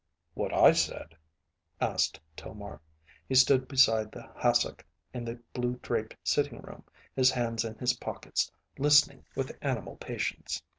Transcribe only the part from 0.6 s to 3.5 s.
said?" asked Tomar. He